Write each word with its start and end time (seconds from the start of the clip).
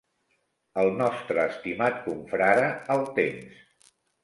El 0.83 0.89
nostre 1.01 1.43
estimat 1.51 2.01
confrare 2.07 2.67
"El 2.97 3.07
Temps". 3.21 3.95